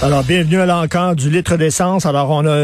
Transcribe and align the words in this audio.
Alors, 0.00 0.22
bienvenue 0.22 0.60
à 0.60 0.66
l'encore 0.66 1.16
du 1.16 1.28
litre 1.28 1.56
d'essence. 1.56 2.06
Alors, 2.06 2.30
on 2.30 2.46
a 2.46 2.56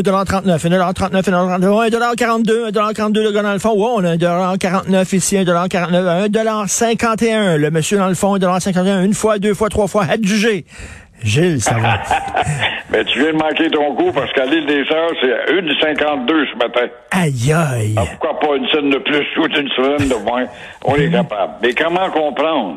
1,39 0.00 0.56
1,39 0.58 1.20
1,42 1.20 2.70
1,42 2.72 3.22
le 3.24 3.30
gars 3.30 3.42
dans 3.42 3.52
le 3.52 3.58
fond. 3.58 3.74
Ouais, 3.74 3.90
on 3.94 4.04
a 4.04 4.16
1,49 4.16 5.14
ici, 5.14 5.36
1,49 5.36 6.30
1,51 6.30 7.56
Le 7.56 7.70
monsieur 7.70 7.98
dans 7.98 8.08
le 8.08 8.14
fond, 8.14 8.38
1,51 8.38 9.04
une 9.04 9.12
fois, 9.12 9.38
deux 9.38 9.52
fois, 9.52 9.68
trois 9.68 9.86
fois, 9.86 10.06
adjugé. 10.10 10.64
Gilles, 11.22 11.60
ça 11.60 11.74
va. 11.74 12.00
Mais 12.90 13.04
tu 13.04 13.18
viens 13.20 13.32
de 13.32 13.38
manquer 13.38 13.68
ton 13.70 13.94
coup 13.94 14.10
parce 14.12 14.32
qu'à 14.32 14.46
l'île 14.46 14.66
des 14.66 14.84
Sœurs, 14.86 15.10
c'est 15.20 15.52
1,52 15.52 16.52
ce 16.52 16.56
matin. 16.56 16.86
Aïe, 17.10 17.52
aïe. 17.52 17.92
Alors, 17.96 18.08
pourquoi 18.10 18.40
pas 18.40 18.56
une 18.56 18.68
scène 18.68 18.88
de 18.88 18.98
plus 18.98 19.26
ou 19.36 19.46
une 19.46 19.68
scène 19.98 20.08
de 20.08 20.24
moins? 20.24 20.44
On 20.86 20.94
est 20.94 21.10
capable. 21.12 21.54
Mais 21.62 21.74
comment 21.74 22.08
comprendre? 22.08 22.76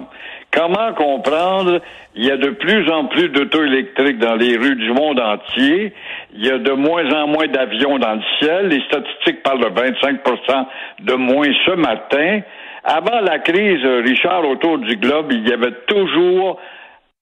Comment 0.54 0.94
comprendre? 0.94 1.80
Il 2.14 2.26
y 2.26 2.32
a 2.32 2.36
de 2.36 2.50
plus 2.50 2.90
en 2.91 3.05
plus 3.05 3.30
d'auto 3.30 3.64
électriques 3.64 4.20
dans 4.20 4.36
les 4.36 4.58
rues 4.58 4.76
du 4.76 4.91
monde 4.91 5.20
entier. 5.20 5.94
Il 6.34 6.46
y 6.46 6.52
a 6.52 6.58
de 6.58 6.72
moins 6.72 7.10
en 7.14 7.27
moins 7.27 7.48
d'avions 7.48 7.98
dans 7.98 8.16
le 8.16 8.22
ciel. 8.40 8.68
Les 8.68 8.82
statistiques 8.82 9.44
parlent 9.44 9.62
de 9.62 9.70
25% 9.70 10.66
de 11.04 11.14
moins 11.14 11.48
ce 11.66 11.72
matin. 11.72 12.41
Avant 12.84 13.22
la 13.22 13.40
crise, 13.40 13.86
Richard, 13.86 14.46
autour 14.46 14.80
du 14.80 14.98
globe, 14.98 15.32
il 15.32 15.48
y 15.48 15.54
avait 15.54 15.76
toujours 15.88 16.60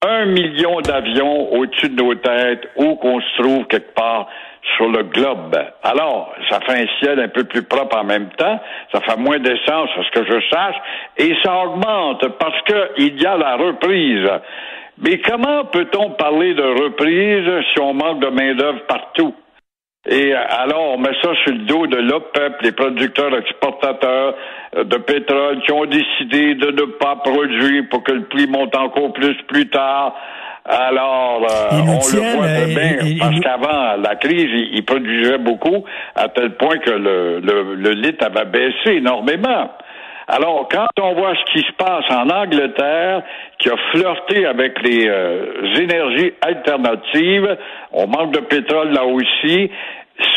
un 0.02 0.25
million 0.25 0.80
d'avions 0.81 1.53
au-dessus 1.53 1.89
de 1.89 2.02
nos 2.02 2.16
têtes 2.16 2.67
où 2.77 2.95
qu'on 2.95 3.19
se 3.19 3.41
trouve 3.41 3.67
quelque 3.67 3.94
part 3.94 4.27
sur 4.75 4.89
le 4.89 5.03
globe. 5.03 5.57
Alors, 5.83 6.33
ça 6.49 6.59
fait 6.61 6.83
un 6.83 6.88
ciel 6.99 7.19
un 7.19 7.27
peu 7.27 7.43
plus 7.43 7.63
propre 7.63 7.97
en 7.97 8.03
même 8.03 8.29
temps, 8.38 8.59
ça 8.91 9.01
fait 9.01 9.17
moins 9.17 9.39
d'essence, 9.39 9.89
à 9.97 10.03
ce 10.03 10.11
que 10.11 10.25
je 10.25 10.49
sache, 10.49 10.75
et 11.17 11.35
ça 11.43 11.55
augmente 11.63 12.27
parce 12.38 12.61
qu'il 12.63 13.21
y 13.21 13.25
a 13.25 13.38
la 13.38 13.55
reprise. 13.55 14.29
Mais 15.01 15.19
comment 15.19 15.66
peut-on 15.66 16.11
parler 16.11 16.53
de 16.53 16.83
reprise 16.83 17.66
si 17.73 17.79
on 17.79 17.93
manque 17.93 18.19
de 18.19 18.27
main-d'œuvre 18.27 18.81
partout? 18.88 19.33
Et 20.07 20.33
alors, 20.33 20.94
on 20.94 20.97
met 20.97 21.13
ça 21.21 21.33
sur 21.44 21.53
le 21.53 21.66
dos 21.66 21.85
de 21.85 21.97
l'OPEP, 21.97 22.61
les 22.61 22.71
producteurs 22.71 23.35
exportateurs 23.38 24.33
de 24.75 24.97
pétrole 24.97 25.61
qui 25.61 25.71
ont 25.71 25.85
décidé 25.85 26.55
de 26.55 26.71
ne 26.71 26.85
pas 26.94 27.17
produire 27.17 27.83
pour 27.89 28.03
que 28.03 28.13
le 28.13 28.23
prix 28.23 28.47
monte 28.47 28.75
encore 28.75 29.13
plus 29.13 29.35
plus 29.47 29.69
tard. 29.69 30.16
Alors, 30.72 31.42
euh, 31.50 31.81
on 31.81 31.98
le 31.98 32.36
voit 32.36 32.45
très 32.45 32.64
euh, 32.64 33.02
bien, 33.02 33.17
parce 33.20 33.39
qu'avant 33.39 33.98
la 33.98 34.16
crise, 34.17 34.50
ils, 34.53 34.70
ils 34.75 34.86
produisaient 34.86 35.39
beaucoup, 35.39 35.84
à 36.16 36.30
tel 36.30 36.52
point 36.52 36.78
que 36.78 36.92
le, 36.92 37.39
le, 37.39 37.73
le 37.73 37.89
litre 37.92 38.23
avait 38.23 38.45
baissé 38.45 38.97
énormément. 38.97 39.72
Alors, 40.28 40.67
quand 40.72 40.86
on 41.02 41.16
voit 41.16 41.34
ce 41.34 41.53
qui 41.53 41.66
se 41.66 41.72
passe 41.73 42.06
en 42.12 42.30
Angleterre, 42.30 43.23
qui 43.58 43.67
a 43.67 43.78
flirté 43.92 44.45
avec 44.45 44.80
les 44.84 45.08
euh, 45.08 45.73
énergies 45.75 46.34
alternatives, 46.42 47.58
on 47.92 48.06
manque 48.06 48.34
de 48.34 48.42
pétrole 48.42 48.92
là 48.92 49.06
aussi, 49.06 49.72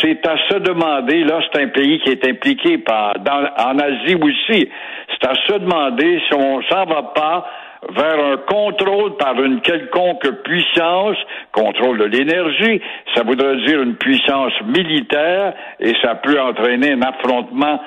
c'est 0.01 0.27
à 0.27 0.37
se 0.49 0.61
demander, 0.61 1.25
là, 1.25 1.41
c'est 1.53 1.61
un 1.61 1.69
pays 1.69 1.99
qui 2.01 2.11
est 2.11 2.27
impliqué 2.27 2.79
par, 2.79 3.19
dans, 3.19 3.45
en 3.59 3.79
Asie 3.79 4.15
aussi, 4.15 4.71
c'est 5.11 5.29
à 5.29 5.35
se 5.47 5.59
demander 5.59 6.23
si 6.27 6.35
on 6.35 6.63
s'en 6.63 6.87
va 6.87 7.03
pas 7.15 7.47
vers 7.91 8.25
un 8.25 8.37
contrôle 8.49 9.17
par 9.17 9.41
une 9.43 9.61
quelconque 9.61 10.29
puissance, 10.45 11.17
contrôle 11.53 11.99
de 11.99 12.05
l'énergie, 12.05 12.81
ça 13.15 13.23
voudrait 13.25 13.57
dire 13.67 13.83
une 13.83 13.97
puissance 13.97 14.53
militaire, 14.67 15.55
et 15.81 15.93
ça 16.03 16.15
peut 16.15 16.41
entraîner 16.41 16.92
un 16.92 17.03
affrontement 17.03 17.81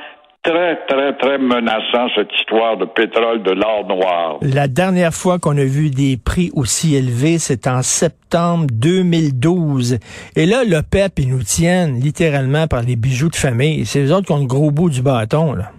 très, 0.43 0.75
très, 0.87 1.13
très 1.17 1.37
menaçant, 1.37 2.07
cette 2.15 2.31
histoire 2.39 2.77
de 2.77 2.85
pétrole, 2.85 3.41
de 3.41 3.51
l'or 3.51 3.87
noir. 3.87 4.37
La 4.41 4.67
dernière 4.67 5.13
fois 5.13 5.39
qu'on 5.39 5.57
a 5.57 5.63
vu 5.63 5.89
des 5.89 6.17
prix 6.17 6.51
aussi 6.53 6.95
élevés, 6.95 7.39
c'est 7.39 7.67
en 7.67 7.81
septembre 7.81 8.67
2012. 8.71 9.97
Et 10.35 10.45
là, 10.45 10.63
le 10.63 10.81
PEP, 10.81 11.19
ils 11.19 11.29
nous 11.29 11.43
tiennent 11.43 11.99
littéralement 11.99 12.67
par 12.67 12.83
les 12.83 12.95
bijoux 12.95 13.29
de 13.29 13.35
famille. 13.35 13.85
C'est 13.85 14.03
eux 14.03 14.13
autres 14.13 14.27
qui 14.27 14.33
ont 14.33 14.39
le 14.39 14.45
gros 14.45 14.71
bout 14.71 14.89
du 14.89 15.01
bâton, 15.01 15.53
là. 15.53 15.71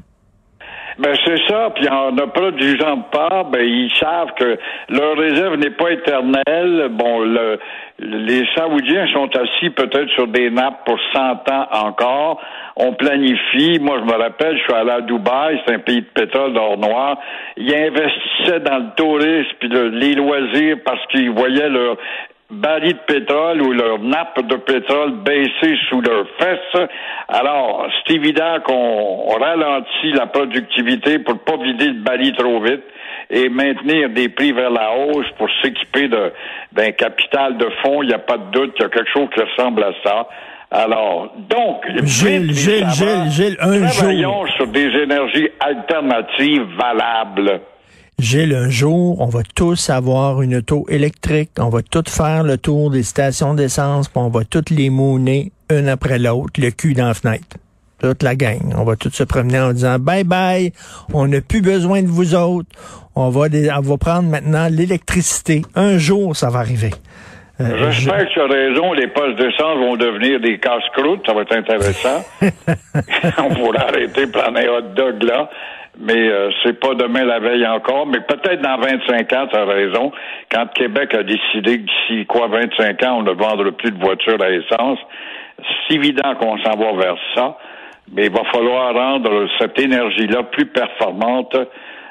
Ben 0.98 1.14
c'est 1.26 1.38
ça, 1.46 1.70
puis 1.74 1.86
en 1.90 2.10
ne 2.12 2.22
produisant 2.22 2.98
pas, 3.12 3.44
ben 3.52 3.60
ils 3.62 3.92
savent 4.00 4.32
que 4.38 4.58
leur 4.88 5.16
réserve 5.18 5.56
n'est 5.56 5.70
pas 5.70 5.90
éternelle. 5.90 6.88
Bon, 6.92 7.20
le, 7.20 7.58
les 7.98 8.46
Saoudiens 8.54 9.06
sont 9.12 9.28
assis 9.36 9.68
peut-être 9.70 10.08
sur 10.14 10.26
des 10.28 10.48
nappes 10.50 10.86
pour 10.86 10.98
100 11.12 11.20
ans 11.50 11.66
encore. 11.70 12.40
On 12.76 12.94
planifie. 12.94 13.78
Moi, 13.78 13.98
je 14.00 14.04
me 14.10 14.18
rappelle, 14.18 14.56
je 14.56 14.62
suis 14.62 14.72
allé 14.72 14.90
à 14.90 15.00
Dubaï, 15.02 15.60
c'est 15.66 15.74
un 15.74 15.78
pays 15.80 16.00
de 16.00 16.06
pétrole 16.14 16.54
d'or 16.54 16.78
noir. 16.78 17.18
Ils 17.58 17.74
investissaient 17.74 18.60
dans 18.60 18.78
le 18.78 18.94
tourisme 18.96 19.50
puis 19.60 19.68
le- 19.68 19.88
les 19.88 20.14
loisirs 20.14 20.78
parce 20.84 21.04
qu'ils 21.08 21.30
voyaient 21.30 21.68
leur 21.68 21.96
barils 22.50 22.94
de 22.94 23.14
pétrole 23.14 23.62
ou 23.62 23.72
leur 23.72 23.98
nappe 23.98 24.46
de 24.46 24.56
pétrole 24.56 25.12
baissée 25.22 25.76
sous 25.88 26.00
leurs 26.00 26.26
fesses. 26.38 26.88
Alors, 27.28 27.86
c'est 28.06 28.14
évident 28.14 28.60
qu'on 28.64 29.28
ralentit 29.38 30.12
la 30.12 30.26
productivité 30.26 31.18
pour 31.18 31.38
pas 31.40 31.56
vider 31.56 31.88
le 31.88 32.02
baril 32.02 32.34
trop 32.36 32.60
vite 32.60 32.84
et 33.30 33.48
maintenir 33.48 34.10
des 34.10 34.28
prix 34.28 34.52
vers 34.52 34.70
la 34.70 34.92
hausse 34.92 35.26
pour 35.36 35.48
s'équiper 35.62 36.08
d'un 36.08 36.92
capital 36.92 37.56
de 37.56 37.68
fonds. 37.82 38.02
Il 38.02 38.08
n'y 38.08 38.14
a 38.14 38.18
pas 38.18 38.38
de 38.38 38.50
doute 38.52 38.74
qu'il 38.74 38.82
y 38.82 38.86
a 38.86 38.90
quelque 38.90 39.10
chose 39.12 39.28
qui 39.34 39.40
ressemble 39.40 39.82
à 39.82 39.92
ça. 40.04 40.28
Alors, 40.70 41.32
donc, 41.48 41.84
Gilles, 42.04 42.52
Gilles. 42.52 42.86
Gilles, 42.90 43.30
Gilles, 43.30 43.56
un 43.60 43.86
Travaillons 43.88 44.46
sur 44.56 44.66
des 44.66 44.88
énergies 44.88 45.48
alternatives 45.60 46.66
valables. 46.76 47.60
Gilles, 48.18 48.54
un 48.54 48.70
jour, 48.70 49.20
on 49.20 49.26
va 49.26 49.40
tous 49.54 49.90
avoir 49.90 50.40
une 50.40 50.56
auto 50.56 50.86
électrique. 50.88 51.50
On 51.58 51.68
va 51.68 51.82
tous 51.82 52.08
faire 52.08 52.44
le 52.44 52.56
tour 52.56 52.90
des 52.90 53.02
stations 53.02 53.52
d'essence, 53.52 54.08
puis 54.08 54.18
on 54.18 54.28
va 54.30 54.44
toutes 54.44 54.70
les 54.70 54.88
mouner 54.88 55.52
une 55.70 55.88
après 55.88 56.18
l'autre, 56.18 56.58
le 56.58 56.70
cul 56.70 56.94
dans 56.94 57.08
la 57.08 57.14
fenêtre. 57.14 57.58
Toute 58.00 58.22
la 58.22 58.34
gang. 58.34 58.72
On 58.76 58.84
va 58.84 58.96
tous 58.96 59.10
se 59.10 59.22
promener 59.22 59.60
en 59.60 59.72
disant 59.72 59.98
bye 59.98 60.24
bye, 60.24 60.72
on 61.12 61.26
n'a 61.28 61.42
plus 61.42 61.60
besoin 61.60 62.02
de 62.02 62.08
vous 62.08 62.34
autres. 62.34 62.68
On 63.14 63.28
va, 63.28 63.48
des- 63.50 63.70
on 63.70 63.80
va 63.80 63.96
prendre 63.98 64.28
maintenant 64.30 64.68
l'électricité. 64.70 65.62
Un 65.74 65.98
jour, 65.98 66.34
ça 66.36 66.48
va 66.48 66.60
arriver. 66.60 66.90
Euh, 67.60 67.90
je- 67.90 68.00
J'espère 68.00 68.18
que 68.28 68.32
tu 68.34 68.40
as 68.40 68.46
raison, 68.46 68.92
les 68.92 69.08
postes 69.08 69.36
d'essence 69.38 69.78
vont 69.78 69.96
devenir 69.96 70.40
des 70.40 70.58
casse-croûtes, 70.58 71.20
ça 71.26 71.32
va 71.34 71.42
être 71.42 71.56
intéressant. 71.56 72.22
On 73.38 73.54
pourra 73.54 73.80
arrêter 73.88 74.24
un 74.24 74.68
hot 74.68 74.94
dog 74.94 75.22
là, 75.22 75.48
mais 75.98 76.28
euh, 76.28 76.50
c'est 76.62 76.78
pas 76.78 76.94
demain 76.94 77.24
la 77.24 77.38
veille 77.38 77.66
encore, 77.66 78.06
mais 78.06 78.20
peut-être 78.20 78.60
dans 78.60 78.78
25 78.78 79.32
ans, 79.32 79.46
tu 79.50 79.56
as 79.56 79.64
raison. 79.64 80.12
Quand 80.50 80.66
Québec 80.74 81.14
a 81.14 81.22
décidé 81.22 81.78
que 81.78 81.86
d'ici 81.86 82.26
quoi 82.26 82.48
25 82.48 83.02
ans, 83.04 83.18
on 83.18 83.22
ne 83.22 83.32
vendra 83.32 83.70
plus 83.72 83.90
de 83.90 83.98
voitures 83.98 84.40
à 84.42 84.50
essence, 84.50 84.98
c'est 85.88 85.94
évident 85.94 86.34
qu'on 86.34 86.58
s'en 86.58 86.76
va 86.76 86.92
vers 86.92 87.16
ça, 87.34 87.58
mais 88.12 88.26
il 88.26 88.32
va 88.32 88.44
falloir 88.52 88.94
rendre 88.94 89.48
cette 89.58 89.78
énergie-là 89.78 90.44
plus 90.44 90.66
performante 90.66 91.56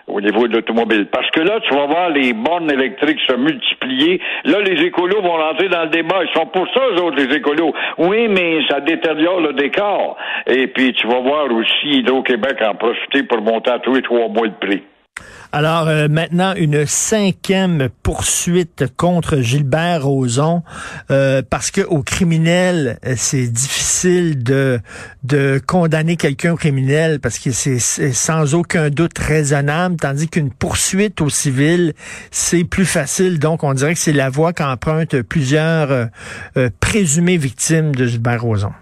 au 0.08 0.22
niveau 0.22 0.48
de 0.48 0.56
l'automobile. 0.56 1.08
Parce 1.12 1.30
que 1.32 1.42
là, 1.42 1.60
tu 1.62 1.74
vas 1.74 1.88
voir 1.88 2.10
les 2.10 2.34
bornes 2.34 2.72
électriques 2.72 3.20
se 3.28 3.36
multiplier. 3.36 4.22
Là, 4.46 4.62
les 4.62 4.84
écolos 4.86 5.22
vont 5.22 5.38
rentrer 5.38 5.70
dans 5.70 5.84
le 5.84 5.90
débat. 5.90 6.24
Ils 6.24 6.34
sont 6.34 6.46
pour 6.48 6.68
ça, 6.74 6.82
eux 6.92 7.02
autres, 7.02 7.18
les 7.18 7.36
écolos. 7.36 7.74
Oui, 7.98 8.28
mais 8.28 8.60
ça 8.70 8.80
détériore 8.82 9.42
le 9.42 9.54
décor. 9.54 10.18
Et 10.48 10.68
puis, 10.68 10.94
tu 10.94 11.08
vas 11.08 11.20
voir 11.20 11.52
aussi 11.52 12.00
Hydro-Québec 12.00 12.58
en 12.62 12.76
profiter 12.76 13.24
pour 13.24 13.42
monter 13.42 13.72
à 13.72 13.80
tous 13.80 13.96
les 13.96 14.02
trois 14.02 14.28
mois 14.28 14.46
le 14.46 14.54
prix. 14.54 14.84
Alors 15.56 15.88
euh, 15.88 16.10
maintenant, 16.10 16.54
une 16.56 16.86
cinquième 16.86 17.88
poursuite 18.04 18.84
contre 18.98 19.38
Gilbert 19.38 20.04
Rozon 20.04 20.64
euh, 21.12 21.42
parce 21.50 21.72
que 21.72 21.80
au 21.80 22.04
criminel, 22.04 23.00
euh, 23.06 23.14
c'est 23.16 23.48
difficile 23.48 24.44
de 24.44 24.82
condamner 25.66 26.18
quelqu'un 26.18 26.52
au 26.52 26.56
criminel 26.58 27.22
parce 27.22 27.40
que 27.40 27.52
c'est 27.52 27.80
sans 27.80 28.54
aucun 28.54 28.90
doute 28.90 29.18
raisonnable, 29.18 29.96
tandis 29.96 30.28
qu'une 30.28 30.52
poursuite 30.52 31.22
au 31.22 31.30
civil, 31.30 31.94
c'est 32.32 32.66
plus 32.66 32.86
facile. 32.86 33.40
Donc 33.40 33.64
on 33.64 33.74
dirait 33.74 33.94
que 33.94 34.00
c'est 34.02 34.12
la 34.12 34.30
voie 34.30 34.52
qu'empruntent 34.52 35.22
plusieurs 35.22 36.10
euh, 36.58 36.70
présumées 36.82 37.38
victimes 37.38 37.96
de 37.96 38.06
Gilbert 38.06 38.42
Rozon. 38.42 38.74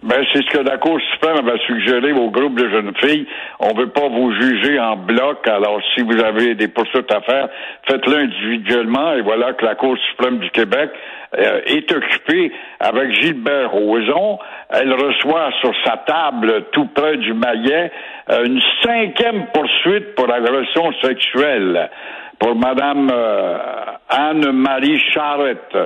Ben, 0.00 0.24
c'est 0.32 0.42
ce 0.42 0.50
que 0.50 0.58
la 0.58 0.78
Cour 0.78 1.00
suprême 1.12 1.38
avait 1.38 1.58
suggéré 1.66 2.12
au 2.12 2.30
groupe 2.30 2.54
de 2.54 2.68
jeunes 2.68 2.94
filles. 2.98 3.26
On 3.58 3.74
veut 3.74 3.88
pas 3.88 4.08
vous 4.08 4.32
juger 4.32 4.78
en 4.78 4.96
bloc. 4.96 5.46
Alors, 5.48 5.80
si 5.92 6.02
vous 6.02 6.22
avez 6.22 6.54
des 6.54 6.68
poursuites 6.68 7.12
à 7.12 7.20
faire, 7.22 7.48
faites-le 7.88 8.16
individuellement. 8.16 9.14
Et 9.14 9.22
voilà 9.22 9.54
que 9.54 9.64
la 9.64 9.74
Cour 9.74 9.96
suprême 10.10 10.38
du 10.38 10.50
Québec 10.50 10.90
euh, 11.36 11.60
est 11.66 11.90
occupée 11.90 12.52
avec 12.78 13.12
Gilbert 13.20 13.72
Rozon. 13.72 14.38
Elle 14.70 14.92
reçoit 14.92 15.50
sur 15.60 15.72
sa 15.84 15.96
table, 15.96 16.66
tout 16.70 16.86
près 16.94 17.16
du 17.16 17.34
maillet, 17.34 17.90
une 18.28 18.60
cinquième 18.84 19.46
poursuite 19.52 20.14
pour 20.14 20.32
agression 20.32 20.92
sexuelle. 21.02 21.88
pour 22.38 22.54
Madame 22.54 23.08
euh, 23.12 23.58
Anne-Marie 24.08 25.00
Charrette. 25.12 25.76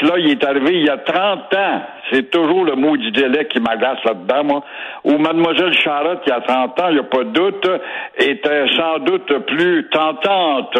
Cela, 0.00 0.18
il 0.18 0.30
est 0.30 0.44
arrivé 0.44 0.74
il 0.74 0.86
y 0.86 0.90
a 0.90 0.98
30 0.98 1.54
ans. 1.54 1.82
C'est 2.10 2.30
toujours 2.30 2.64
le 2.64 2.74
mot 2.74 2.96
du 2.96 3.10
délai 3.10 3.46
qui 3.46 3.60
m'agace 3.60 3.98
là-dedans, 4.04 4.44
moi. 4.44 4.64
Où 5.04 5.16
Mademoiselle 5.18 5.74
Charrette, 5.74 6.20
il 6.26 6.30
y 6.30 6.32
a 6.32 6.40
30 6.40 6.80
ans, 6.80 6.88
il 6.88 6.94
n'y 6.94 7.00
a 7.00 7.04
pas 7.04 7.24
de 7.24 7.30
doute, 7.30 7.68
était 8.18 8.66
sans 8.76 8.98
doute 8.98 9.46
plus 9.46 9.88
tentante. 9.90 10.78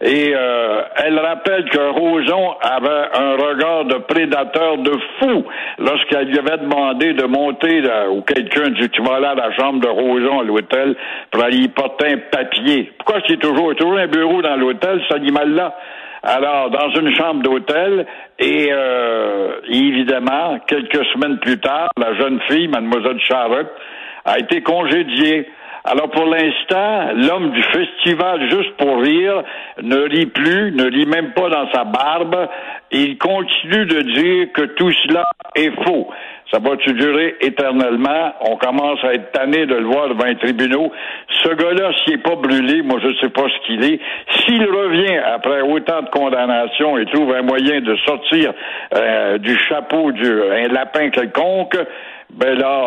Et 0.00 0.32
euh, 0.34 0.82
elle 0.96 1.18
rappelle 1.18 1.64
que 1.70 1.78
Roson 1.78 2.54
avait 2.60 3.08
un 3.14 3.32
regard 3.32 3.84
de 3.86 3.94
prédateur 3.98 4.78
de 4.78 4.92
fou 5.18 5.44
lorsqu'elle 5.78 6.28
lui 6.28 6.38
avait 6.38 6.58
demandé 6.58 7.14
de 7.14 7.24
monter, 7.24 7.82
ou 8.10 8.20
quelqu'un 8.22 8.70
dit, 8.70 8.90
tu 8.90 9.02
vas 9.02 9.20
la 9.20 9.52
chambre 9.52 9.80
de 9.80 9.88
Roson 9.88 10.40
à 10.40 10.44
l'hôtel 10.44 10.96
pour 11.30 11.42
aller 11.42 11.58
y 11.58 11.68
porter 11.68 12.12
un 12.12 12.18
papier. 12.30 12.92
Pourquoi 12.98 13.22
c'est 13.26 13.38
toujours, 13.38 13.74
toujours 13.74 13.98
un 13.98 14.06
bureau 14.06 14.42
dans 14.42 14.56
l'hôtel, 14.56 15.00
cet 15.08 15.16
animal-là? 15.16 15.74
Alors, 16.28 16.70
dans 16.70 16.90
une 16.90 17.14
chambre 17.14 17.40
d'hôtel, 17.44 18.04
et 18.40 18.68
euh, 18.72 19.60
évidemment, 19.68 20.58
quelques 20.66 21.04
semaines 21.12 21.38
plus 21.38 21.60
tard, 21.60 21.88
la 21.96 22.14
jeune 22.14 22.40
fille, 22.48 22.66
mademoiselle 22.66 23.20
Charlotte, 23.20 23.70
a 24.24 24.40
été 24.40 24.60
congédiée. 24.60 25.48
Alors 25.88 26.10
pour 26.10 26.26
l'instant, 26.26 27.12
l'homme 27.14 27.52
du 27.52 27.62
festival 27.62 28.50
Juste 28.50 28.76
pour 28.76 29.00
rire 29.00 29.42
ne 29.82 29.96
rit 29.96 30.26
plus, 30.26 30.72
ne 30.72 30.84
rit 30.84 31.06
même 31.06 31.32
pas 31.32 31.48
dans 31.48 31.70
sa 31.72 31.84
barbe. 31.84 32.48
Il 32.90 33.18
continue 33.18 33.86
de 33.86 34.00
dire 34.02 34.52
que 34.52 34.62
tout 34.62 34.90
cela 35.06 35.24
est 35.54 35.70
faux. 35.84 36.08
Ça 36.52 36.60
va-tu 36.60 36.92
durer 36.92 37.36
éternellement? 37.40 38.32
On 38.48 38.56
commence 38.56 39.02
à 39.02 39.14
être 39.14 39.32
tanné 39.32 39.66
de 39.66 39.74
le 39.74 39.84
voir 39.84 40.08
devant 40.08 40.26
les 40.26 40.36
tribunaux. 40.36 40.92
Ce 41.42 41.48
gars-là, 41.48 41.90
s'il 42.04 42.16
n'est 42.16 42.22
pas 42.22 42.36
brûlé, 42.36 42.82
moi 42.82 43.00
je 43.02 43.08
ne 43.08 43.14
sais 43.14 43.30
pas 43.30 43.42
ce 43.48 43.66
qu'il 43.66 43.84
est. 43.84 44.00
S'il 44.38 44.64
revient 44.64 45.18
après 45.18 45.62
autant 45.62 46.02
de 46.02 46.08
condamnations 46.10 46.98
et 46.98 47.06
trouve 47.06 47.32
un 47.34 47.42
moyen 47.42 47.80
de 47.80 47.96
sortir 48.06 48.52
euh, 48.94 49.38
du 49.38 49.58
chapeau 49.68 50.12
d'un 50.12 50.68
lapin 50.68 51.10
quelconque, 51.10 51.76
ben 52.34 52.54
là, 52.58 52.82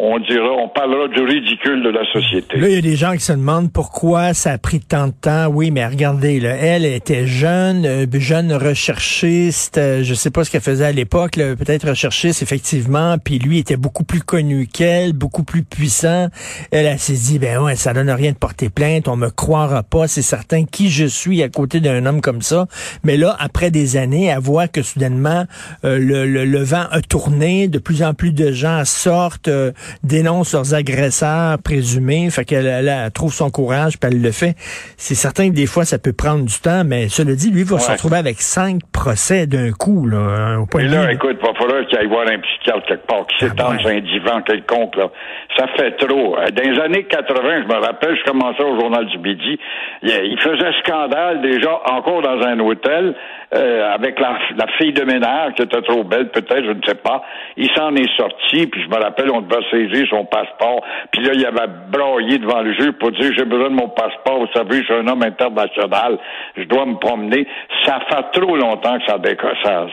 on, 0.00 0.18
dira, 0.20 0.52
on 0.58 0.68
parlera 0.68 1.08
du 1.08 1.22
ridicule 1.22 1.82
de 1.82 1.88
la 1.88 2.04
société. 2.12 2.58
Là, 2.58 2.68
il 2.68 2.74
y 2.74 2.78
a 2.78 2.82
des 2.82 2.94
gens 2.94 3.12
qui 3.14 3.20
se 3.20 3.32
demandent 3.32 3.72
pourquoi 3.72 4.34
ça 4.34 4.52
a 4.52 4.58
pris 4.58 4.80
tant 4.80 5.08
de 5.08 5.12
temps. 5.12 5.46
Oui, 5.46 5.70
mais 5.70 5.84
regardez, 5.86 6.38
là, 6.40 6.54
elle 6.54 6.84
était 6.84 7.26
jeune, 7.26 7.86
euh, 7.86 8.06
jeune 8.12 8.52
recherchiste, 8.52 9.78
euh, 9.78 10.04
je 10.04 10.14
sais 10.14 10.30
pas 10.30 10.44
ce 10.44 10.50
qu'elle 10.50 10.60
faisait 10.60 10.84
à 10.84 10.92
l'époque, 10.92 11.32
peut-être 11.32 11.88
recherchiste, 11.88 12.42
effectivement, 12.42 13.16
puis 13.18 13.38
lui 13.38 13.58
était 13.58 13.78
beaucoup 13.78 14.04
plus 14.04 14.20
connu 14.20 14.66
qu'elle, 14.66 15.14
beaucoup 15.14 15.42
plus 15.42 15.64
puissant. 15.64 16.28
Elle, 16.70 16.86
elle 16.86 16.98
s'est 16.98 17.14
dit, 17.14 17.38
ben 17.38 17.58
ouais, 17.60 17.76
ça 17.76 17.94
donne 17.94 18.10
rien 18.10 18.32
de 18.32 18.36
porter 18.36 18.68
plainte, 18.68 19.08
on 19.08 19.16
me 19.16 19.30
croira 19.30 19.82
pas, 19.82 20.06
c'est 20.06 20.22
certain 20.22 20.64
qui 20.64 20.90
je 20.90 21.06
suis 21.06 21.42
à 21.42 21.48
côté 21.48 21.80
d'un 21.80 22.04
homme 22.04 22.20
comme 22.20 22.42
ça. 22.42 22.66
Mais 23.04 23.16
là, 23.16 23.34
après 23.38 23.70
des 23.70 23.96
années, 23.96 24.30
à 24.30 24.38
voir 24.38 24.70
que 24.70 24.82
soudainement, 24.82 25.46
euh, 25.84 25.98
le, 25.98 26.26
le, 26.26 26.44
le 26.44 26.62
vent 26.62 26.84
a 26.90 27.00
tourné, 27.00 27.68
de 27.68 27.78
plus 27.78 28.02
en 28.02 28.12
plus 28.12 28.32
de 28.32 28.52
gens 28.52 28.81
sortent, 28.84 29.48
euh, 29.48 29.72
dénoncent 30.02 30.54
leurs 30.54 30.74
agresseurs 30.74 31.58
présumés, 31.62 32.30
fait 32.30 32.44
qu'elle 32.44 32.66
elle, 32.66 33.10
trouve 33.12 33.32
son 33.32 33.50
courage, 33.50 33.98
puis 33.98 34.10
elle 34.10 34.22
le 34.22 34.32
fait. 34.32 34.54
C'est 34.96 35.14
certain 35.14 35.48
que 35.50 35.54
des 35.54 35.66
fois, 35.66 35.84
ça 35.84 35.98
peut 35.98 36.12
prendre 36.12 36.44
du 36.44 36.60
temps, 36.60 36.82
mais 36.84 37.08
cela 37.08 37.34
dit, 37.34 37.50
lui 37.50 37.64
va 37.64 37.78
se 37.78 37.90
retrouver 37.90 38.16
avec 38.16 38.40
cinq 38.40 38.80
procès 38.92 39.46
d'un 39.46 39.72
coup. 39.72 40.06
Là, 40.06 40.58
au 40.60 40.66
point 40.66 40.82
Et 40.82 40.88
là, 40.88 41.12
écoute, 41.12 41.38
il 41.40 41.46
va 41.46 41.54
falloir 41.54 41.86
qu'il 41.86 41.98
aille 41.98 42.06
voir 42.06 42.26
un 42.28 42.38
psychiatre 42.38 42.86
quelque 42.86 43.06
part, 43.06 43.26
qui 43.26 43.36
ah, 43.40 43.48
s'étend 43.48 43.78
sur 43.78 43.90
un 43.90 44.00
divan 44.00 44.42
quelconque. 44.42 44.96
Là. 44.96 45.10
Ça 45.56 45.66
fait 45.76 45.92
trop. 45.92 46.36
Euh, 46.38 46.50
dans 46.50 46.70
les 46.70 46.80
années 46.80 47.04
80, 47.04 47.62
je 47.62 47.74
me 47.74 47.80
rappelle, 47.80 48.16
je 48.16 48.30
commençais 48.30 48.62
au 48.62 48.78
Journal 48.78 49.06
du 49.06 49.18
Midi, 49.18 49.58
il 50.02 50.38
faisait 50.40 50.72
scandale 50.84 51.42
déjà 51.42 51.80
encore 51.86 52.22
dans 52.22 52.40
un 52.46 52.58
hôtel 52.60 53.14
euh, 53.54 53.94
avec 53.94 54.18
la, 54.18 54.38
la, 54.56 54.66
fille 54.78 54.94
de 54.94 55.04
ménage 55.04 55.52
qui 55.56 55.62
était 55.62 55.82
trop 55.82 56.04
belle, 56.04 56.30
peut-être, 56.30 56.64
je 56.64 56.70
ne 56.70 56.80
sais 56.86 56.94
pas. 56.94 57.22
Il 57.58 57.70
s'en 57.72 57.94
est 57.94 58.08
sorti, 58.16 58.66
puis 58.72 58.82
je 58.82 58.88
me 58.88 59.00
rappelle, 59.00 59.30
on 59.30 59.42
devait 59.42 59.62
saisir 59.70 60.06
son 60.08 60.24
passeport. 60.24 60.82
Puis 61.12 61.22
là, 61.22 61.32
il 61.34 61.46
avait 61.46 61.70
broyé 61.90 62.38
devant 62.38 62.62
le 62.62 62.72
juge 62.72 62.92
pour 62.92 63.12
dire 63.12 63.30
j'ai 63.36 63.44
besoin 63.44 63.68
de 63.68 63.74
mon 63.74 63.90
passeport, 63.90 64.40
vous 64.40 64.52
savez, 64.54 64.78
je 64.78 64.84
suis 64.84 64.94
un 64.94 65.06
homme 65.06 65.22
international, 65.22 66.18
je 66.56 66.64
dois 66.64 66.86
me 66.86 66.96
promener. 66.96 67.46
Ça 67.84 68.00
fait 68.08 68.40
trop 68.40 68.56
longtemps 68.56 68.98
que 68.98 69.04
ça 69.06 69.18
décolle. 69.18 69.56
Ça, 69.62 69.86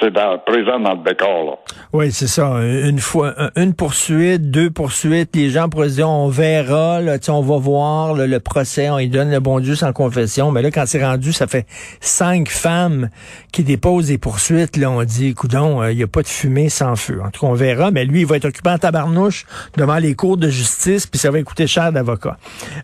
c'est 0.00 0.12
dans, 0.12 0.38
présent 0.38 0.80
dans 0.80 0.94
le 0.94 1.04
décor. 1.04 1.44
Là. 1.44 1.52
Oui, 1.92 2.12
c'est 2.12 2.26
ça. 2.26 2.58
Une 2.62 2.98
fois, 2.98 3.34
une 3.56 3.74
poursuite, 3.74 4.50
deux 4.50 4.70
poursuites, 4.70 5.34
les 5.34 5.50
gens 5.50 5.68
pourraient 5.68 5.88
se 5.88 5.94
dire 5.94 6.08
on 6.08 6.28
verra, 6.28 7.00
là, 7.00 7.16
on 7.28 7.40
va 7.40 7.56
voir 7.56 8.14
le 8.14 8.40
procès, 8.40 8.90
on 8.90 8.98
lui 8.98 9.08
donne 9.08 9.30
le 9.30 9.40
bon 9.40 9.60
Dieu 9.60 9.74
sans 9.74 9.92
confession. 9.92 10.50
Mais 10.50 10.62
là, 10.62 10.70
quand 10.70 10.84
c'est 10.86 11.04
rendu, 11.04 11.32
ça 11.32 11.46
fait 11.46 11.66
cinq 12.00 12.48
femmes 12.48 13.08
qui 13.52 13.62
déposent 13.62 14.08
des 14.08 14.18
poursuites. 14.18 14.76
Là, 14.76 14.90
on 14.90 15.02
dit, 15.04 15.28
écoutons, 15.28 15.82
euh, 15.82 15.92
il 15.92 15.96
n'y 15.96 16.02
a 16.02 16.06
pas 16.06 16.22
de 16.22 16.28
fumée 16.28 16.68
sans 16.68 16.96
feu. 16.96 17.20
En 17.24 17.30
tout 17.30 17.40
cas, 17.42 17.46
on 17.46 17.54
verra. 17.54 17.90
Mais 17.90 18.04
lui, 18.04 18.20
il 18.20 18.26
va 18.26 18.36
être 18.36 18.46
occupé 18.46 18.70
en 18.70 18.78
tabarnouche 18.78 19.46
devant 19.76 19.98
les 19.98 20.14
cours 20.14 20.36
de 20.36 20.48
justice, 20.48 21.06
puis 21.06 21.18
ça 21.18 21.30
va 21.30 21.42
coûter 21.42 21.66
cher 21.66 21.92
d'avocat. 21.92 22.36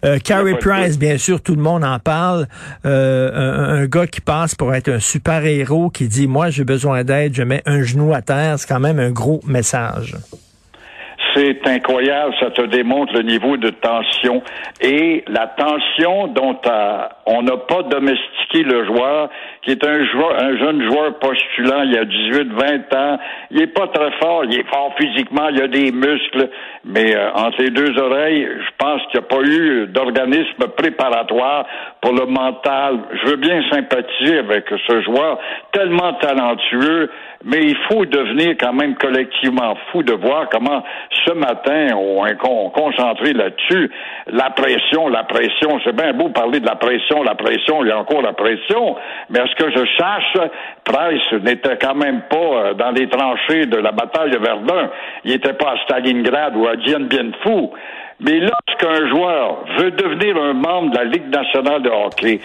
Euh, 0.05 0.19
Carrie 0.19 0.55
Price, 0.55 0.99
bien 0.99 1.19
sûr, 1.19 1.41
tout 1.43 1.55
le 1.55 1.63
monde 1.63 1.85
en 1.85 1.99
parle. 1.99 2.47
Euh, 2.85 3.31
un, 3.35 3.83
un 3.83 3.87
gars 3.87 4.07
qui 4.07 4.21
passe 4.21 4.55
pour 4.55 4.75
être 4.75 4.89
un 4.89 5.01
super 5.01 5.45
héros, 5.45 5.91
qui 5.91 6.09
dit, 6.09 6.27
moi, 6.27 6.51
j'ai 6.51 6.65
besoin 6.65 7.00
je 7.07 7.43
mets 7.43 7.63
un 7.67 7.83
genou 7.83 8.13
à 8.15 8.23
terre. 8.23 8.59
C'est 8.59 8.69
quand 8.69 8.81
même 8.81 8.99
un 8.99 9.11
gros 9.11 9.41
message. 9.47 10.17
C'est 11.35 11.67
incroyable, 11.67 12.35
ça 12.41 12.51
te 12.51 12.63
démontre 12.63 13.13
le 13.15 13.23
niveau 13.23 13.57
de 13.57 13.71
tension 13.71 14.43
et 14.81 15.23
la 15.29 15.47
tension 15.47 16.27
dont 16.27 16.59
euh, 16.67 17.03
on 17.33 17.43
n'a 17.43 17.57
pas 17.57 17.83
domestiqué 17.85 18.65
le 18.65 18.85
joueur, 18.87 19.31
qui 19.63 19.71
est 19.71 19.87
un, 19.87 20.05
joueur, 20.07 20.43
un 20.43 20.59
jeune 20.59 20.83
joueur 20.91 21.19
postulant, 21.21 21.83
il 21.85 21.97
a 21.97 22.05
18-20 22.05 22.97
ans, 22.97 23.19
il 23.53 23.63
est 23.63 23.69
pas 23.69 23.87
très 23.89 24.11
fort, 24.19 24.45
il 24.45 24.59
est 24.59 24.69
fort 24.69 24.93
physiquement, 24.99 25.49
il 25.49 25.63
a 25.63 25.69
des 25.69 25.93
muscles, 25.93 26.49
mais 26.85 27.15
euh, 27.15 27.31
entre 27.35 27.63
les 27.63 27.71
deux 27.71 27.97
oreilles, 27.99 28.49
je 28.49 28.71
pense 28.85 29.01
qu'il 29.11 29.21
n'y 29.21 29.27
a 29.27 29.29
pas 29.29 29.43
eu 29.43 29.87
d'organisme 29.87 30.67
préparatoire 30.77 31.67
pour 32.01 32.13
le 32.13 32.27
mental. 32.27 32.99
Je 33.23 33.31
veux 33.31 33.37
bien 33.37 33.63
sympathiser 33.71 34.39
avec 34.39 34.65
ce 34.89 35.03
joueur 35.03 35.39
tellement 35.73 36.15
talentueux, 36.15 37.11
mais 37.45 37.63
il 37.63 37.77
faut 37.89 38.05
devenir 38.07 38.57
quand 38.59 38.73
même 38.73 38.97
collectivement 38.97 39.75
fou 39.91 40.03
de 40.03 40.15
voir 40.15 40.49
comment 40.51 40.83
ce 41.27 41.33
matin 41.33 41.97
on 41.97 42.27
est 42.27 42.37
concentré 42.37 43.33
là-dessus. 43.35 43.91
La 44.27 44.51
pression, 44.51 45.09
la 45.09 45.25
pression, 45.25 45.81
c'est 45.85 45.95
bien 45.95 46.13
beau 46.13 46.31
parler 46.31 46.61
de 46.61 46.67
la 46.67 46.77
pression, 46.77 47.20
la 47.25 47.35
pression, 47.35 47.85
il 47.85 47.89
y 47.89 47.93
a 47.93 47.99
encore 47.99 48.23
la 48.23 48.33
pression, 48.33 48.97
mais 49.29 49.41
à 49.41 49.47
ce 49.47 49.55
que 49.55 49.71
je 49.71 49.85
sache, 49.99 50.51
Price 50.85 51.43
n'était 51.43 51.77
quand 51.77 51.95
même 51.95 52.23
pas 52.29 52.37
euh, 52.37 52.75
dans 52.75 52.91
les 52.91 53.09
tranchées 53.09 53.67
de 53.67 53.77
la 53.77 53.93
bataille 53.93 54.31
de 54.31 54.39
Verdun. 54.39 54.91
Il 55.25 55.33
n'était 55.33 55.55
pas 55.55 55.73
à 55.73 55.77
Stalingrad 55.85 56.57
ou 56.57 56.67
à 56.67 56.77
Dien 56.77 57.01
Bien 57.01 57.31
Phu. 57.43 57.69
Mais 58.21 58.39
lorsqu'un 58.39 59.09
joueur 59.09 59.65
veut 59.79 59.91
devenir 59.93 60.37
un 60.37 60.53
membre 60.53 60.91
de 60.91 60.97
la 60.99 61.05
Ligue 61.05 61.35
nationale 61.35 61.83
de 61.83 61.89
hockey, 61.89 62.41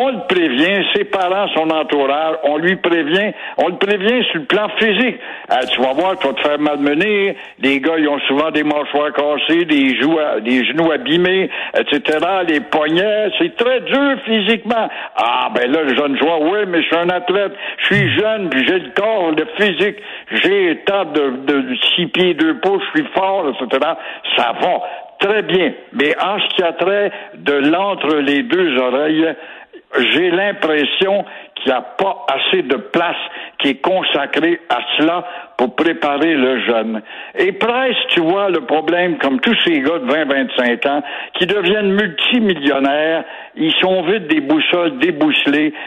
on 0.00 0.08
le 0.12 0.26
prévient, 0.26 0.82
ses 0.94 1.04
parents, 1.04 1.46
son 1.54 1.68
entourage, 1.68 2.36
on 2.44 2.56
lui 2.56 2.76
prévient, 2.76 3.32
on 3.58 3.68
le 3.68 3.76
prévient 3.76 4.24
sur 4.30 4.40
le 4.40 4.46
plan 4.46 4.68
physique. 4.78 5.16
Euh, 5.50 5.56
tu 5.70 5.80
vas 5.82 5.92
voir, 5.92 6.18
tu 6.18 6.26
vas 6.26 6.32
te 6.32 6.40
faire 6.40 6.58
malmener, 6.58 7.36
les 7.58 7.80
gars, 7.80 7.98
ils 7.98 8.08
ont 8.08 8.18
souvent 8.20 8.50
des 8.50 8.64
mâchoires 8.64 9.12
cassées, 9.12 9.66
des, 9.66 10.00
joues, 10.00 10.18
des 10.42 10.64
genoux 10.64 10.90
abîmés, 10.90 11.50
etc., 11.78 12.18
les 12.48 12.60
poignets, 12.60 13.28
c'est 13.38 13.54
très 13.56 13.80
dur 13.80 14.16
physiquement. 14.24 14.88
Ah, 15.16 15.50
ben 15.54 15.70
là, 15.70 15.82
le 15.82 15.94
jeune 15.94 16.16
joueur, 16.18 16.40
oui, 16.40 16.60
mais 16.66 16.80
je 16.82 16.86
suis 16.86 16.96
un 16.96 17.10
athlète, 17.10 17.52
je 17.78 17.94
suis 17.94 18.18
jeune, 18.18 18.48
puis 18.48 18.66
j'ai 18.66 18.78
le 18.78 18.90
corps, 18.96 19.32
le 19.32 19.44
physique, 19.58 19.96
j'ai 20.32 20.76
tant 20.86 21.04
de, 21.04 21.44
de 21.44 21.76
six 21.94 22.06
pieds, 22.06 22.32
deux 22.32 22.58
pouces, 22.60 22.82
je 22.94 23.00
suis 23.00 23.08
fort, 23.12 23.46
etc., 23.50 23.86
ça 24.34 24.54
va. 24.62 24.80
Très 25.20 25.42
bien. 25.42 25.74
Mais 25.92 26.16
en 26.18 26.38
ce 26.38 26.54
qui 26.54 26.62
a 26.62 26.72
trait 26.72 27.12
de 27.34 27.52
l'entre 27.52 28.16
les 28.16 28.42
deux 28.42 28.78
oreilles, 28.78 29.26
j'ai 29.98 30.30
l'impression 30.30 31.24
qu'il 31.56 31.66
n'y 31.66 31.72
a 31.72 31.82
pas 31.82 32.26
assez 32.28 32.62
de 32.62 32.76
place 32.76 33.16
qui 33.60 33.68
est 33.70 33.80
consacrée 33.82 34.60
à 34.68 34.78
cela 34.96 35.24
pour 35.56 35.76
préparer 35.76 36.34
le 36.34 36.60
jeune. 36.60 37.02
Et 37.38 37.52
presque, 37.52 38.06
tu 38.08 38.20
vois, 38.20 38.48
le 38.48 38.60
problème, 38.60 39.18
comme 39.18 39.40
tous 39.40 39.56
ces 39.64 39.80
gars 39.80 39.98
de 39.98 40.06
20-25 40.06 40.88
ans, 40.88 41.02
qui 41.34 41.46
deviennent 41.46 41.92
multimillionnaires, 41.92 43.24
ils 43.56 43.74
sont 43.74 44.02
vite 44.02 44.26
des 44.28 44.40
boussoles 44.40 44.92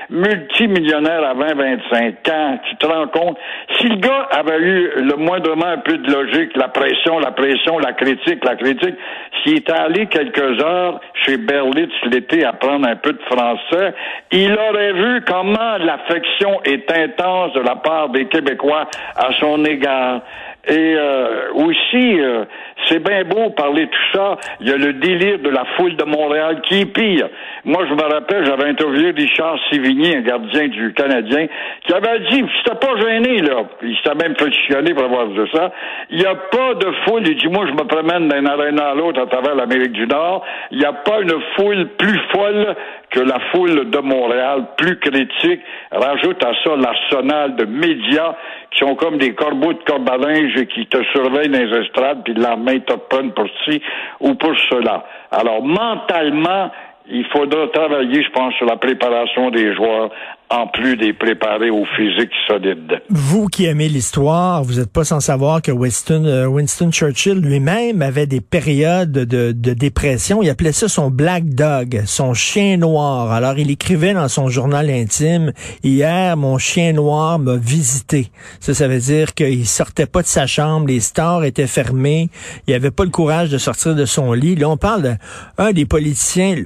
multimillionnaires 0.09 1.23
à 1.23 1.33
20-25 1.33 2.31
ans, 2.31 2.59
tu 2.69 2.75
te 2.75 2.85
rends 2.85 3.07
compte? 3.07 3.37
Si 3.79 3.87
le 3.87 3.95
gars 3.95 4.27
avait 4.31 4.59
eu 4.59 4.91
le 4.97 5.15
moindrement 5.15 5.65
un 5.65 5.77
peu 5.79 5.97
de 5.97 6.11
logique, 6.11 6.55
la 6.55 6.67
pression, 6.67 7.19
la 7.19 7.31
pression, 7.31 7.79
la 7.79 7.93
critique, 7.93 8.43
la 8.45 8.55
critique, 8.55 8.95
s'il 9.41 9.57
était 9.57 9.71
allé 9.71 10.05
quelques 10.05 10.61
heures 10.61 10.99
chez 11.25 11.37
Berlitz 11.37 11.91
l'été 12.11 12.45
apprendre 12.45 12.87
un 12.87 12.95
peu 12.95 13.13
de 13.13 13.21
français, 13.23 13.93
il 14.31 14.53
aurait 14.53 14.93
vu 14.93 15.21
comment 15.25 15.77
l'affection 15.79 16.61
est 16.63 16.91
intense 16.91 17.55
la 17.63 17.75
part 17.75 18.09
des 18.09 18.25
Québécois 18.25 18.87
à 19.15 19.33
son 19.39 19.63
égard. 19.65 20.21
Et 20.65 20.95
euh, 20.95 21.51
aussi, 21.55 22.21
euh, 22.21 22.45
c'est 22.87 23.03
bien 23.03 23.25
beau 23.25 23.49
parler 23.49 23.85
de 23.85 23.91
tout 23.91 24.17
ça. 24.17 24.37
Il 24.61 24.69
y 24.69 24.71
a 24.71 24.77
le 24.77 24.93
délire 24.93 25.39
de 25.39 25.49
la 25.49 25.65
foule 25.75 25.97
de 25.97 26.05
Montréal 26.05 26.61
qui 26.61 26.81
est 26.81 26.85
pire. 26.85 27.27
Moi, 27.65 27.85
je 27.89 27.93
me 27.93 28.01
rappelle, 28.01 28.45
j'avais 28.45 28.69
interviewé 28.69 29.11
Richard 29.11 29.57
Sévigny, 29.69 30.15
un 30.15 30.21
gardien 30.21 30.69
du 30.69 30.93
Canadien, 30.93 31.47
qui 31.85 31.93
avait 31.93 32.19
dit, 32.31 32.45
c'était 32.63 32.79
pas 32.79 32.95
gêné, 32.97 33.39
là. 33.39 33.63
Il 33.81 33.95
s'était 33.97 34.15
même 34.15 34.35
fait 34.37 34.93
pour 34.93 35.03
avoir 35.03 35.27
dit 35.27 35.51
ça. 35.53 35.71
Il 36.09 36.19
n'y 36.19 36.25
a 36.25 36.35
pas 36.35 36.75
de 36.75 36.91
foule. 37.05 37.27
Il 37.27 37.35
dit, 37.35 37.47
moi, 37.49 37.65
je 37.67 37.73
me 37.73 37.85
promène 37.85 38.29
d'un 38.29 38.45
aréna 38.45 38.91
à 38.91 38.95
l'autre 38.95 39.21
à 39.21 39.25
travers 39.25 39.55
l'Amérique 39.55 39.91
du 39.91 40.07
Nord. 40.07 40.45
Il 40.71 40.77
n'y 40.77 40.85
a 40.85 40.93
pas 40.93 41.19
une 41.19 41.41
foule 41.57 41.89
plus 41.97 42.19
folle 42.33 42.75
que 43.13 43.19
la 43.19 43.39
foule 43.51 43.91
de 43.91 43.99
Montréal, 43.99 44.65
plus 44.75 44.97
critique. 44.97 45.61
Rajoute 45.91 46.43
à 46.43 46.51
ça 46.63 46.75
l'arsenal 46.75 47.55
de 47.55 47.65
médias 47.65 48.35
qui 48.71 48.79
sont 48.79 48.95
comme 48.95 49.17
des 49.17 49.35
corbeaux 49.35 49.73
de 49.73 50.25
linge 50.25 50.57
et 50.57 50.65
qui 50.65 50.87
te 50.87 51.01
surveillent 51.11 51.49
dans 51.49 51.59
les 51.59 51.77
estrades, 51.85 52.23
puis 52.25 52.33
lendemain, 52.33 52.79
te 52.79 52.93
prennent 52.93 53.31
pour 53.33 53.47
ci 53.63 53.81
ou 54.19 54.33
pour 54.33 54.57
cela. 54.69 55.05
Alors, 55.31 55.63
mentalement, 55.63 56.71
il 57.07 57.25
faudra 57.25 57.67
travailler, 57.67 58.23
je 58.23 58.31
pense, 58.31 58.55
sur 58.55 58.65
la 58.65 58.77
préparation 58.77 59.51
des 59.51 59.75
joueurs 59.75 60.09
en 60.53 60.67
plus 60.67 60.95
des 60.97 61.13
préparer 61.13 61.71
au 61.71 61.83
physique 61.97 62.29
solide. 62.47 63.01
Vous 63.09 63.47
qui 63.47 63.65
aimez 63.65 63.89
l'histoire, 63.89 64.63
vous 64.63 64.75
n'êtes 64.75 64.91
pas 64.91 65.03
sans 65.03 65.19
savoir 65.19 65.63
que 65.63 65.71
Winston, 65.71 66.25
euh, 66.25 66.45
Winston 66.45 66.91
Churchill 66.91 67.39
lui-même 67.39 68.03
avait 68.03 68.27
des 68.27 68.39
périodes 68.39 69.11
de, 69.11 69.51
de, 69.51 69.73
dépression. 69.73 70.43
Il 70.43 70.49
appelait 70.51 70.71
ça 70.71 70.87
son 70.87 71.09
black 71.09 71.45
dog, 71.45 72.03
son 72.05 72.35
chien 72.35 72.77
noir. 72.77 73.31
Alors 73.31 73.57
il 73.57 73.71
écrivait 73.71 74.13
dans 74.13 74.27
son 74.27 74.47
journal 74.47 74.91
intime, 74.91 75.53
hier 75.81 76.37
mon 76.37 76.59
chien 76.59 76.93
noir 76.93 77.39
m'a 77.39 77.55
visité. 77.55 78.29
Ça, 78.59 78.75
ça 78.75 78.87
veut 78.87 78.99
dire 78.99 79.33
qu'il 79.33 79.65
sortait 79.65 80.05
pas 80.05 80.21
de 80.21 80.27
sa 80.27 80.45
chambre, 80.45 80.85
les 80.85 80.99
stores 80.99 81.45
étaient 81.45 81.65
fermés, 81.65 82.29
il 82.67 82.75
avait 82.75 82.91
pas 82.91 83.05
le 83.05 83.09
courage 83.09 83.49
de 83.49 83.57
sortir 83.57 83.95
de 83.95 84.05
son 84.05 84.33
lit. 84.33 84.55
Là, 84.55 84.69
on 84.69 84.77
parle 84.77 85.17
d'un 85.57 85.71
des 85.71 85.85
politiciens, 85.85 86.57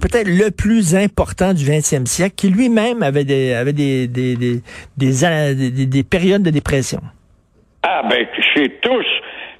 peut-être 0.00 0.28
le 0.28 0.50
plus 0.50 0.94
important 0.94 1.52
du 1.52 1.66
20e 1.66 2.06
siècle, 2.06 2.34
qui 2.36 2.48
lui-même 2.48 3.02
avait 3.02 3.24
des 3.24 3.33
avait 3.54 3.72
des, 3.72 4.06
des, 4.08 4.36
des, 4.36 4.60
des, 4.96 5.86
des 5.86 6.02
périodes 6.02 6.42
de 6.42 6.50
dépression. 6.50 7.00
Ah, 7.82 8.02
ben, 8.08 8.26
chez 8.54 8.70
tous, 8.80 9.06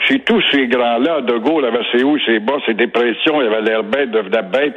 chez 0.08 0.18
tous 0.20 0.42
ces 0.50 0.66
grands-là, 0.66 1.20
De 1.22 1.36
Gaulle 1.38 1.66
avait 1.66 1.84
ses 1.92 2.02
hauts, 2.02 2.18
ses 2.24 2.38
bas, 2.38 2.56
ses 2.66 2.74
dépressions, 2.74 3.40
il 3.42 3.48
avait 3.48 3.62
l'air 3.62 3.84
bête, 3.84 4.10
devenait 4.10 4.42
bête. 4.42 4.74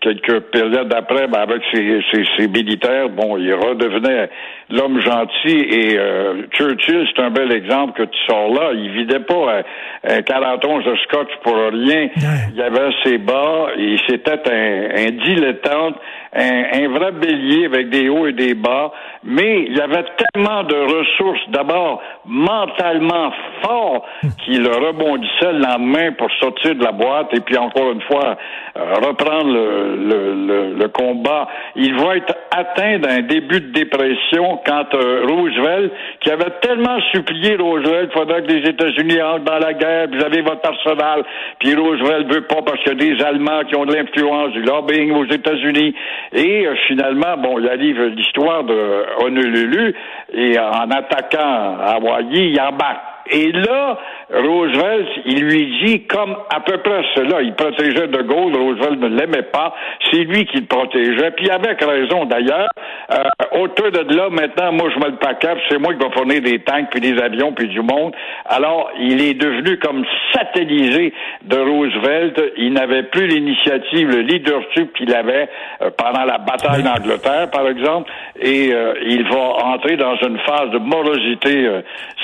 Quelques 0.00 0.40
périodes 0.50 0.92
après, 0.94 1.26
ben, 1.28 1.40
avec 1.40 1.62
ses, 1.72 2.00
ses, 2.10 2.24
ses, 2.36 2.48
militaires, 2.48 3.10
bon, 3.10 3.36
il 3.36 3.52
redevenait 3.52 4.30
l'homme 4.70 4.98
gentil 5.00 5.58
et 5.58 5.98
euh, 5.98 6.42
Churchill, 6.52 7.06
c'est 7.14 7.22
un 7.22 7.30
bel 7.30 7.52
exemple 7.52 7.98
que 7.98 8.08
tu 8.08 8.18
sors 8.26 8.48
là. 8.48 8.70
Il 8.74 8.90
vidait 8.92 9.20
pas 9.20 9.62
un, 10.04 10.16
un 10.16 10.22
40 10.22 10.62
de 10.62 10.96
scotch 11.04 11.28
pour 11.42 11.54
rien. 11.54 12.08
Il 12.54 12.62
avait 12.62 12.90
ses 13.04 13.18
bas 13.18 13.68
et 13.78 13.96
c'était 14.08 14.40
un, 14.50 15.06
un 15.06 15.10
dilettante 15.10 15.96
un, 16.32 16.88
vrai 16.88 17.12
bélier 17.12 17.66
avec 17.66 17.90
des 17.90 18.08
hauts 18.08 18.26
et 18.26 18.32
des 18.32 18.54
bas, 18.54 18.92
mais 19.24 19.64
il 19.68 19.80
avait 19.80 20.04
tellement 20.32 20.62
de 20.62 20.76
ressources, 20.76 21.40
d'abord 21.48 22.00
mentalement 22.24 23.32
fort, 23.62 24.06
qu'il 24.44 24.66
rebondissait 24.66 25.52
le 25.52 25.58
lendemain 25.58 26.12
pour 26.12 26.30
sortir 26.40 26.74
de 26.74 26.84
la 26.84 26.92
boîte 26.92 27.28
et 27.32 27.40
puis 27.40 27.56
encore 27.56 27.90
une 27.92 28.02
fois 28.02 28.36
euh, 28.76 28.94
reprendre 29.06 29.52
le, 29.52 30.74
le, 30.74 30.88
combat. 30.88 31.48
Il 31.76 31.94
va 31.96 32.16
être 32.16 32.34
atteint 32.56 32.98
d'un 32.98 33.20
début 33.22 33.60
de 33.60 33.72
dépression 33.72 34.60
quand 34.66 34.94
euh, 34.94 35.24
Roosevelt, 35.26 35.92
qui 36.20 36.30
avait 36.30 36.50
tellement 36.62 37.00
supplié 37.12 37.56
Roosevelt, 37.56 38.12
faudrait 38.12 38.42
que 38.42 38.52
les 38.52 38.68
États-Unis 38.68 39.22
entrent 39.22 39.44
dans 39.44 39.58
la 39.58 39.74
guerre, 39.74 40.08
vous 40.12 40.24
avez 40.24 40.42
votre 40.42 40.68
arsenal, 40.68 41.22
puis 41.58 41.74
Roosevelt 41.74 42.32
veut 42.32 42.46
pas 42.46 42.62
parce 42.62 42.82
qu'il 42.82 42.92
y 42.92 43.12
a 43.12 43.16
des 43.16 43.24
Allemands 43.24 43.62
qui 43.68 43.76
ont 43.76 43.86
de 43.86 43.94
l'influence 43.94 44.52
du 44.52 44.62
lobbying 44.62 45.12
aux 45.12 45.26
États-Unis. 45.26 45.94
Et 46.32 46.66
euh, 46.66 46.74
finalement, 46.88 47.36
bon, 47.36 47.58
il 47.58 47.68
arrive 47.68 48.02
l'histoire 48.06 48.64
de 48.64 49.04
Honolulu 49.22 49.94
et 50.32 50.58
en 50.58 50.90
attaquant 50.90 51.78
Hawaii, 51.86 52.52
il 52.52 52.60
embarque. 52.60 53.10
Et 53.32 53.52
là, 53.52 53.98
Roosevelt, 54.32 55.08
il 55.26 55.42
lui 55.44 55.80
dit 55.84 56.06
comme 56.06 56.36
à 56.50 56.60
peu 56.60 56.78
près 56.78 57.02
cela. 57.14 57.42
Il 57.42 57.54
protégeait 57.54 58.08
De 58.08 58.22
Gaulle, 58.22 58.54
Roosevelt 58.56 59.00
ne 59.00 59.08
l'aimait 59.08 59.42
pas. 59.42 59.74
C'est 60.10 60.24
lui 60.24 60.46
qui 60.46 60.58
le 60.58 60.66
protégeait. 60.66 61.32
Puis 61.32 61.50
avec 61.50 61.82
raison 61.82 62.24
d'ailleurs. 62.26 62.68
Euh, 63.10 63.24
autour 63.60 63.90
de 63.90 64.14
là, 64.14 64.28
maintenant, 64.30 64.72
moi 64.72 64.88
je 64.94 65.00
me 65.00 65.10
le 65.10 65.16
paquet, 65.16 65.56
c'est 65.68 65.78
moi 65.78 65.94
qui 65.94 66.04
vais 66.04 66.12
fournir 66.12 66.42
des 66.42 66.60
tanks, 66.60 66.90
puis 66.90 67.00
des 67.00 67.20
avions, 67.20 67.52
puis 67.52 67.68
du 67.68 67.80
monde. 67.80 68.12
Alors, 68.46 68.90
il 69.00 69.20
est 69.20 69.34
devenu 69.34 69.78
comme 69.78 70.04
satellisé 70.32 71.12
de 71.42 71.56
Roosevelt. 71.56 72.40
Il 72.56 72.72
n'avait 72.72 73.04
plus 73.04 73.26
l'initiative, 73.26 74.10
le 74.10 74.20
leadership 74.20 74.92
qu'il 74.94 75.14
avait 75.14 75.48
euh, 75.82 75.90
pendant 75.96 76.24
la 76.24 76.38
bataille 76.38 76.82
d'Angleterre, 76.82 77.50
par 77.50 77.68
exemple. 77.68 78.10
Et 78.40 78.72
euh, 78.72 78.94
il 79.06 79.24
va 79.28 79.64
entrer 79.74 79.96
dans 79.96 80.16
une 80.16 80.38
phase 80.40 80.70
de 80.70 80.78
morosité 80.78 81.66
euh, 81.66 81.82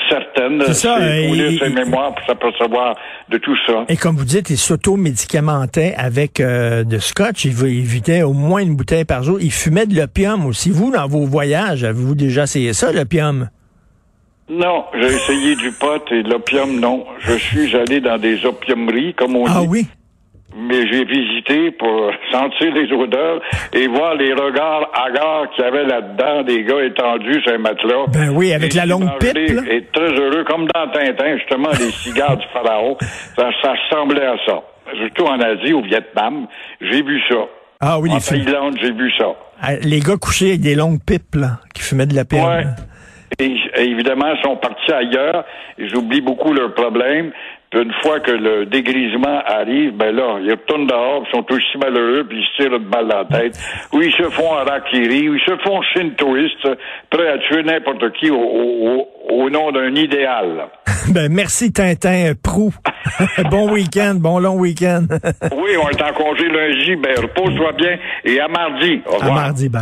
certaine. 0.09 0.61
C'est 0.67 0.73
ça. 0.73 0.97
Pour 2.15 2.25
s'apercevoir 2.25 2.95
de 3.29 3.37
tout 3.37 3.55
ça. 3.65 3.85
Et 3.89 3.97
comme 3.97 4.15
vous 4.15 4.25
dites, 4.25 4.49
il 4.49 4.57
s'auto-médicamentait 4.57 5.93
avec 5.97 6.39
euh, 6.39 6.83
de 6.83 6.97
scotch. 6.99 7.45
Il 7.45 7.51
évitait 7.65 8.23
au 8.23 8.33
moins 8.33 8.61
une 8.61 8.75
bouteille 8.75 9.05
par 9.05 9.23
jour. 9.23 9.39
Il 9.41 9.51
fumait 9.51 9.85
de 9.85 9.95
l'opium 9.95 10.45
aussi. 10.45 10.69
Vous, 10.69 10.91
dans 10.91 11.07
vos 11.07 11.25
voyages, 11.25 11.83
avez-vous 11.83 12.15
déjà 12.15 12.43
essayé 12.43 12.73
ça, 12.73 12.91
l'opium? 12.91 13.49
Non, 14.49 14.85
j'ai 14.93 15.13
essayé 15.13 15.55
du 15.57 15.71
pot 15.71 16.01
et 16.11 16.23
de 16.23 16.29
l'opium, 16.29 16.79
non. 16.79 17.05
Je 17.19 17.33
suis 17.33 17.75
allé 17.75 17.99
dans 17.99 18.17
des 18.17 18.45
opiumeries, 18.45 19.13
comme 19.13 19.35
on 19.35 19.45
ah 19.45 19.49
dit. 19.49 19.55
Ah 19.57 19.63
oui? 19.63 19.87
Mais 20.57 20.87
j'ai 20.91 21.05
visité 21.05 21.71
pour 21.71 22.11
sentir 22.31 22.73
les 22.73 22.91
odeurs 22.91 23.41
et 23.73 23.87
voir 23.87 24.15
les 24.15 24.33
regards 24.33 24.89
hagards 24.93 25.49
qu'il 25.51 25.63
y 25.63 25.67
avait 25.67 25.85
là-dedans, 25.85 26.43
des 26.43 26.63
gars 26.63 26.83
étendus 26.83 27.41
sur 27.43 27.53
un 27.53 27.57
matelas. 27.59 28.05
Ben 28.07 28.29
oui, 28.29 28.53
avec 28.53 28.73
la 28.73 28.85
longue 28.85 29.09
pipe. 29.19 29.37
Et 29.37 29.85
très 29.93 30.11
heureux, 30.11 30.43
comme 30.45 30.67
dans 30.73 30.87
Tintin, 30.91 31.37
justement, 31.37 31.69
les 31.71 31.91
cigares 31.91 32.37
du 32.37 32.45
pharaon. 32.51 32.97
Ça, 33.35 33.49
ça 33.61 33.73
ressemblait 33.73 34.25
à 34.25 34.35
ça. 34.45 34.61
Surtout 34.99 35.25
en 35.25 35.39
Asie, 35.39 35.73
au 35.73 35.81
Vietnam, 35.81 36.47
j'ai 36.81 37.03
vu 37.03 37.21
ça. 37.29 37.35
Ah 37.79 37.99
oui, 37.99 38.11
en 38.11 38.19
Thaïlande, 38.19 38.77
j'ai 38.81 38.91
vu 38.91 39.11
ça. 39.17 39.35
Ah, 39.61 39.75
les 39.75 39.99
gars 39.99 40.17
couchés 40.19 40.49
avec 40.49 40.61
des 40.61 40.75
longues 40.75 40.99
pipes, 41.05 41.35
là, 41.35 41.59
qui 41.73 41.81
fumaient 41.83 42.05
de 42.05 42.15
la 42.15 42.25
pipe. 42.25 42.39
Ouais. 42.39 42.63
Et, 43.39 43.55
évidemment, 43.77 44.33
ils 44.33 44.41
sont 44.43 44.57
partis 44.57 44.91
ailleurs. 44.91 45.45
J'oublie 45.77 46.21
beaucoup 46.21 46.53
leurs 46.53 46.73
problèmes. 46.73 47.31
Puis 47.69 47.81
une 47.81 47.93
fois 48.01 48.21
que 48.21 48.31
le 48.31 48.65
dégrisement 48.65 49.41
arrive, 49.45 49.91
ben 49.97 50.15
là, 50.15 50.39
ils 50.41 50.51
retournent 50.51 50.87
dehors, 50.87 51.23
ils 51.27 51.35
sont 51.35 51.45
aussi 51.51 51.77
malheureux, 51.77 52.25
puis 52.27 52.39
ils 52.39 52.45
se 52.45 52.63
tirent 52.63 52.77
une 52.77 52.85
balle 52.85 53.09
dans 53.09 53.17
la 53.17 53.25
tête. 53.25 53.59
Ou 53.93 54.01
ils 54.01 54.13
se 54.13 54.23
font 54.29 54.53
harakiri, 54.53 55.27
ou 55.27 55.35
ils 55.35 55.41
se 55.41 55.55
font 55.57 55.81
shintoïstes, 55.81 56.69
prêts 57.09 57.27
à 57.27 57.37
tuer 57.39 57.63
n'importe 57.63 58.13
qui 58.13 58.29
au, 58.29 58.39
au, 58.39 59.07
au, 59.29 59.49
nom 59.49 59.71
d'un 59.73 59.93
idéal. 59.95 60.67
ben 61.13 61.29
merci 61.29 61.73
Tintin 61.73 62.31
Prou. 62.41 62.73
bon 63.51 63.71
week-end, 63.71 64.15
bon 64.15 64.39
long 64.39 64.55
week-end. 64.55 65.05
oui, 65.51 65.71
on 65.83 65.89
est 65.89 66.01
en 66.01 66.13
congé 66.13 66.47
lundi, 66.47 66.95
ben 66.95 67.19
repose-toi 67.21 67.73
bien 67.73 67.97
et 68.23 68.39
à 68.39 68.47
mardi. 68.47 69.01
Au 69.05 69.15
revoir. 69.15 69.31
À 69.31 69.35
mardi, 69.41 69.67
ben. 69.67 69.75